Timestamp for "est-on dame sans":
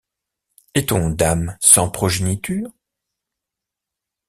0.73-1.91